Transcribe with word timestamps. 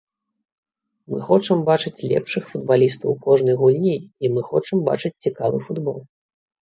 Мы 1.13 1.17
хочам 1.27 1.59
бачыць 1.67 2.05
лепшых 2.13 2.43
футбалістаў 2.53 3.07
у 3.13 3.13
кожнай 3.25 3.55
гульні 3.63 3.95
і 4.01 4.25
мы 4.37 4.41
хочам 4.49 4.77
бачыць 4.93 5.17
цікавы 5.27 5.57
футбол. 5.69 5.99